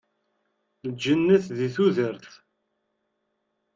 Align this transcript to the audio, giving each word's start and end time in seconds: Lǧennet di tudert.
Lǧennet 0.91 1.45
di 1.57 1.67
tudert. 1.75 2.31